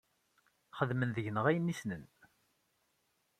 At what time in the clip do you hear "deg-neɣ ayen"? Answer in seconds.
1.15-1.71